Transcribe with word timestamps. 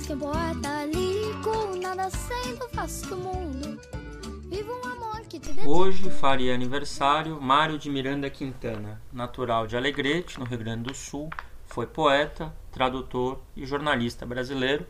que 0.00 0.14
lírico, 0.86 1.76
nada 1.76 2.08
do 3.06 3.16
mundo. 3.18 3.78
Um 4.50 4.88
amor 4.88 5.20
que 5.28 5.38
te. 5.38 5.52
Hoje 5.66 6.10
faria 6.10 6.54
aniversário 6.54 7.38
Mário 7.38 7.78
de 7.78 7.90
Miranda 7.90 8.30
Quintana, 8.30 9.00
natural 9.12 9.66
de 9.66 9.76
Alegrete, 9.76 10.38
no 10.38 10.46
Rio 10.46 10.58
Grande 10.58 10.84
do 10.84 10.94
Sul. 10.94 11.28
Foi 11.66 11.86
poeta, 11.86 12.54
tradutor 12.72 13.42
e 13.54 13.66
jornalista 13.66 14.24
brasileiro. 14.24 14.86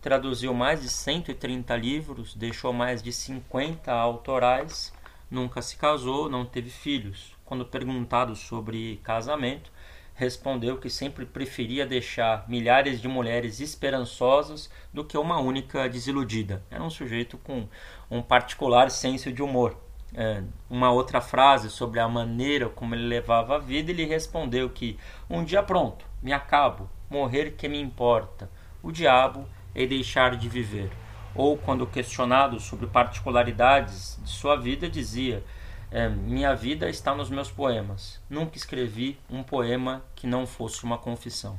Traduziu 0.00 0.54
mais 0.54 0.80
de 0.80 0.88
130 0.88 1.76
livros, 1.76 2.34
deixou 2.34 2.72
mais 2.72 3.02
de 3.02 3.12
50 3.12 3.92
autorais. 3.92 4.94
Nunca 5.30 5.60
se 5.60 5.76
casou, 5.76 6.30
não 6.30 6.46
teve 6.46 6.70
filhos. 6.70 7.36
Quando 7.44 7.66
perguntado 7.66 8.34
sobre 8.34 8.96
casamento, 9.04 9.70
respondeu 10.16 10.78
que 10.78 10.88
sempre 10.88 11.26
preferia 11.26 11.86
deixar 11.86 12.48
milhares 12.48 13.00
de 13.00 13.06
mulheres 13.06 13.60
esperançosas 13.60 14.70
do 14.92 15.04
que 15.04 15.16
uma 15.16 15.38
única 15.38 15.88
desiludida. 15.88 16.64
Era 16.70 16.82
um 16.82 16.90
sujeito 16.90 17.36
com 17.38 17.68
um 18.10 18.22
particular 18.22 18.90
senso 18.90 19.30
de 19.30 19.42
humor. 19.42 19.76
É, 20.14 20.42
uma 20.70 20.90
outra 20.90 21.20
frase 21.20 21.68
sobre 21.68 22.00
a 22.00 22.08
maneira 22.08 22.70
como 22.70 22.94
ele 22.94 23.06
levava 23.06 23.56
a 23.56 23.58
vida, 23.58 23.90
ele 23.90 24.06
respondeu 24.06 24.70
que 24.70 24.98
um 25.28 25.44
dia 25.44 25.62
pronto, 25.62 26.06
me 26.22 26.32
acabo, 26.32 26.88
morrer 27.10 27.50
que 27.50 27.68
me 27.68 27.78
importa, 27.78 28.50
o 28.82 28.90
diabo 28.90 29.46
é 29.74 29.84
deixar 29.84 30.36
de 30.36 30.48
viver. 30.48 30.90
Ou 31.34 31.58
quando 31.58 31.86
questionado 31.86 32.58
sobre 32.58 32.86
particularidades 32.86 34.18
de 34.22 34.30
sua 34.30 34.56
vida, 34.56 34.88
dizia 34.88 35.44
é, 35.90 36.08
minha 36.08 36.54
vida 36.54 36.88
está 36.88 37.14
nos 37.14 37.30
meus 37.30 37.50
poemas. 37.50 38.20
Nunca 38.28 38.56
escrevi 38.56 39.18
um 39.30 39.42
poema 39.42 40.04
que 40.14 40.26
não 40.26 40.46
fosse 40.46 40.82
uma 40.84 40.98
confissão. 40.98 41.58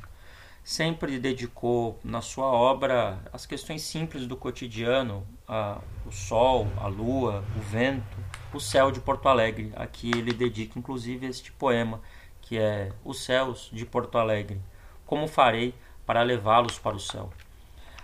Sempre 0.63 1.17
dedicou 1.17 1.97
na 2.03 2.21
sua 2.21 2.47
obra 2.47 3.19
as 3.31 3.45
questões 3.45 3.83
simples 3.83 4.27
do 4.27 4.35
cotidiano, 4.35 5.25
a, 5.47 5.79
o 6.05 6.11
sol, 6.11 6.67
a 6.77 6.87
lua, 6.87 7.43
o 7.55 7.61
vento, 7.61 8.17
o 8.53 8.59
céu 8.59 8.91
de 8.91 8.99
Porto 8.99 9.29
Alegre. 9.29 9.71
Aqui 9.77 10.11
ele 10.11 10.33
dedica 10.33 10.77
inclusive 10.77 11.25
este 11.25 11.53
poema, 11.53 12.01
que 12.41 12.57
é 12.57 12.91
Os 13.05 13.23
Céus 13.23 13.69
de 13.71 13.85
Porto 13.85 14.17
Alegre. 14.17 14.59
Como 15.05 15.27
farei 15.27 15.73
para 16.05 16.21
levá-los 16.21 16.77
para 16.77 16.97
o 16.97 16.99
céu? 16.99 17.31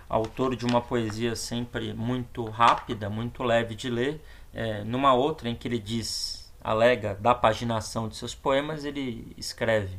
Autor 0.08 0.56
de 0.56 0.64
uma 0.64 0.80
poesia 0.80 1.36
sempre 1.36 1.92
muito 1.92 2.44
rápida, 2.44 3.10
muito 3.10 3.42
leve 3.42 3.74
de 3.74 3.90
ler, 3.90 4.22
é, 4.54 4.84
numa 4.84 5.12
outra 5.12 5.48
em 5.48 5.54
que 5.56 5.66
ele 5.66 5.80
diz, 5.80 6.52
alega 6.62 7.16
da 7.16 7.34
paginação 7.34 8.08
de 8.08 8.16
seus 8.16 8.34
poemas, 8.34 8.84
ele 8.84 9.34
escreve: 9.36 9.98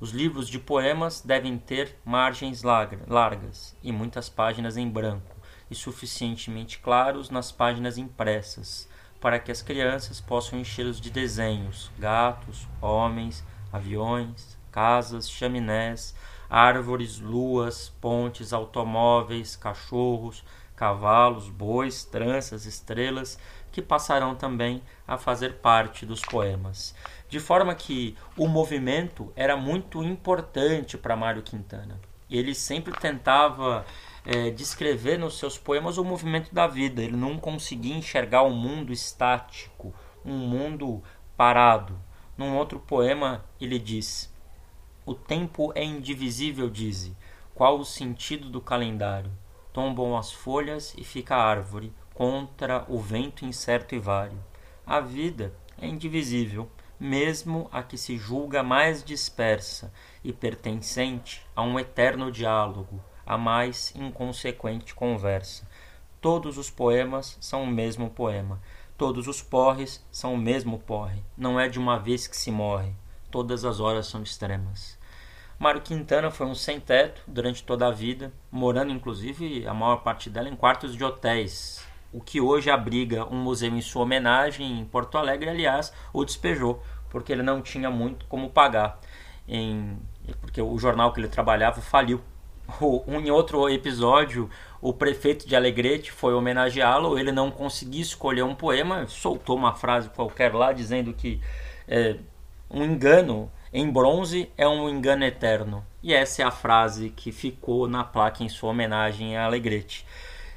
Os 0.00 0.10
livros 0.10 0.48
de 0.48 0.58
poemas 0.58 1.22
devem 1.22 1.56
ter 1.56 1.96
margens 2.04 2.62
largas 2.62 3.76
e 3.82 3.92
muitas 3.92 4.28
páginas 4.28 4.76
em 4.76 4.88
branco, 4.88 5.36
e 5.70 5.74
suficientemente 5.74 6.80
claros 6.80 7.30
nas 7.30 7.52
páginas 7.52 7.96
impressas, 7.96 8.88
para 9.20 9.38
que 9.38 9.52
as 9.52 9.62
crianças 9.62 10.20
possam 10.20 10.58
enchê-los 10.58 11.00
de 11.00 11.08
desenhos, 11.08 11.90
gatos, 11.98 12.68
homens, 12.82 13.44
aviões, 13.72 14.58
casas, 14.70 15.30
chaminés, 15.30 16.14
árvores, 16.50 17.20
luas, 17.20 17.88
pontes, 18.00 18.52
automóveis, 18.52 19.56
cachorros, 19.56 20.44
cavalos, 20.76 21.48
bois, 21.48 22.04
tranças, 22.04 22.66
estrelas, 22.66 23.38
que 23.70 23.82
passarão 23.82 24.34
também 24.34 24.82
a 25.06 25.18
fazer 25.18 25.54
parte 25.54 26.06
dos 26.06 26.20
poemas. 26.20 26.94
De 27.28 27.40
forma 27.40 27.74
que 27.74 28.16
o 28.36 28.46
movimento 28.46 29.32
era 29.34 29.56
muito 29.56 30.02
importante 30.02 30.96
para 30.96 31.16
Mário 31.16 31.42
Quintana. 31.42 31.98
Ele 32.30 32.54
sempre 32.54 32.92
tentava 32.98 33.84
é, 34.24 34.50
descrever 34.50 35.18
nos 35.18 35.38
seus 35.38 35.58
poemas 35.58 35.98
o 35.98 36.04
movimento 36.04 36.54
da 36.54 36.66
vida. 36.66 37.02
Ele 37.02 37.16
não 37.16 37.38
conseguia 37.38 37.96
enxergar 37.96 38.42
um 38.42 38.54
mundo 38.54 38.92
estático, 38.92 39.92
um 40.24 40.36
mundo 40.36 41.02
parado. 41.36 41.98
Num 42.36 42.56
outro 42.56 42.78
poema, 42.78 43.44
ele 43.60 43.78
diz: 43.78 44.32
O 45.04 45.14
tempo 45.14 45.72
é 45.74 45.84
indivisível, 45.84 46.70
diz. 46.70 47.12
Qual 47.54 47.78
o 47.78 47.84
sentido 47.84 48.50
do 48.50 48.60
calendário? 48.60 49.30
Tombam 49.74 50.16
as 50.16 50.30
folhas 50.30 50.94
e 50.96 51.02
fica 51.02 51.34
a 51.34 51.44
árvore 51.44 51.92
contra 52.14 52.86
o 52.88 53.00
vento 53.00 53.44
incerto 53.44 53.96
e 53.96 53.98
vário. 53.98 54.38
A 54.86 55.00
vida 55.00 55.52
é 55.76 55.88
indivisível, 55.88 56.70
mesmo 56.98 57.68
a 57.72 57.82
que 57.82 57.98
se 57.98 58.16
julga 58.16 58.62
mais 58.62 59.02
dispersa 59.02 59.92
e 60.22 60.32
pertencente 60.32 61.44
a 61.56 61.62
um 61.62 61.76
eterno 61.76 62.30
diálogo, 62.30 63.02
a 63.26 63.36
mais 63.36 63.92
inconsequente 63.96 64.94
conversa. 64.94 65.68
Todos 66.20 66.56
os 66.56 66.70
poemas 66.70 67.36
são 67.40 67.64
o 67.64 67.66
mesmo 67.66 68.08
poema, 68.08 68.62
todos 68.96 69.26
os 69.26 69.42
porres 69.42 70.06
são 70.08 70.34
o 70.34 70.38
mesmo 70.38 70.78
porre, 70.78 71.24
não 71.36 71.58
é 71.58 71.68
de 71.68 71.80
uma 71.80 71.98
vez 71.98 72.28
que 72.28 72.36
se 72.36 72.52
morre, 72.52 72.94
todas 73.28 73.64
as 73.64 73.80
horas 73.80 74.06
são 74.06 74.22
extremas. 74.22 74.96
Mário 75.58 75.80
Quintana 75.80 76.30
foi 76.30 76.46
um 76.46 76.54
sem-teto 76.54 77.22
durante 77.26 77.62
toda 77.62 77.86
a 77.86 77.90
vida, 77.90 78.32
morando 78.50 78.92
inclusive 78.92 79.66
a 79.66 79.72
maior 79.72 79.98
parte 79.98 80.28
dela 80.28 80.48
em 80.48 80.56
quartos 80.56 80.96
de 80.96 81.04
hotéis, 81.04 81.84
o 82.12 82.20
que 82.20 82.40
hoje 82.40 82.70
abriga 82.70 83.24
um 83.26 83.36
museu 83.36 83.70
em 83.70 83.80
sua 83.80 84.02
homenagem 84.02 84.80
em 84.80 84.84
Porto 84.84 85.16
Alegre, 85.16 85.50
aliás, 85.50 85.92
o 86.12 86.24
despejou, 86.24 86.82
porque 87.08 87.32
ele 87.32 87.42
não 87.42 87.62
tinha 87.62 87.90
muito 87.90 88.26
como 88.26 88.50
pagar, 88.50 89.00
em, 89.48 89.98
porque 90.40 90.60
o 90.60 90.76
jornal 90.78 91.12
que 91.12 91.20
ele 91.20 91.28
trabalhava 91.28 91.80
faliu. 91.80 92.20
Um, 92.80 93.20
em 93.20 93.30
outro 93.30 93.68
episódio, 93.68 94.48
o 94.80 94.92
prefeito 94.92 95.46
de 95.46 95.54
Alegrete 95.54 96.10
foi 96.10 96.32
homenageá-lo, 96.34 97.18
ele 97.18 97.30
não 97.30 97.50
conseguia 97.50 98.00
escolher 98.00 98.42
um 98.42 98.54
poema, 98.54 99.06
soltou 99.06 99.56
uma 99.56 99.74
frase 99.74 100.08
qualquer 100.08 100.54
lá 100.54 100.72
dizendo 100.72 101.12
que 101.12 101.40
é, 101.86 102.16
um 102.70 102.82
engano 102.82 103.50
em 103.74 103.90
bronze 103.90 104.48
é 104.56 104.68
um 104.68 104.88
engano 104.88 105.24
eterno. 105.24 105.84
E 106.00 106.14
essa 106.14 106.42
é 106.42 106.44
a 106.44 106.50
frase 106.52 107.10
que 107.10 107.32
ficou 107.32 107.88
na 107.88 108.04
placa 108.04 108.44
em 108.44 108.48
sua 108.48 108.70
homenagem 108.70 109.36
a 109.36 109.46
Alegrete. 109.46 110.06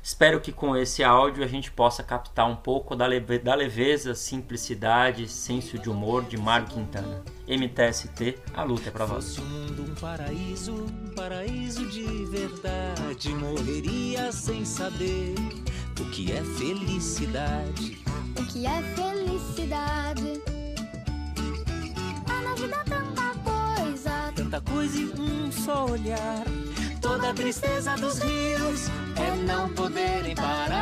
Espero 0.04 0.40
que 0.40 0.52
com 0.52 0.78
esse 0.78 1.04
áudio 1.04 1.44
a 1.44 1.48
gente 1.48 1.72
possa 1.72 2.04
captar 2.04 2.48
um 2.48 2.56
pouco 2.56 2.96
da, 2.96 3.08
leve, 3.08 3.40
da 3.40 3.56
leveza, 3.56 4.14
simplicidade, 4.14 5.28
senso 5.28 5.80
de 5.80 5.90
humor 5.90 6.26
de 6.26 6.38
Mário 6.38 6.68
Quintana. 6.68 7.24
MTST, 7.48 8.38
a 8.54 8.64
luta 8.64 8.90
é 8.90 8.92
pra 8.92 9.08
Fosse 9.08 9.42
mundo 9.42 9.84
um 9.84 9.96
paraíso, 9.96 10.76
um 10.76 11.16
paraíso 11.16 11.90
de 11.90 12.04
verdade, 12.26 13.30
morreria 13.30 14.32
sem 14.32 14.64
saber 14.64 15.34
o 16.00 16.06
que 16.12 16.32
é 16.32 16.44
felicidade. 16.44 17.98
O 18.40 18.46
que 18.46 18.68
é 18.68 18.82
felicidade? 18.96 20.57
Só 25.68 25.86
olhar. 25.86 26.46
Toda 27.02 27.32
a 27.32 27.34
tristeza 27.34 27.94
dos 27.98 28.20
rios 28.20 28.88
é 29.18 29.36
não 29.46 29.68
poderem 29.74 30.34
parar. 30.34 30.77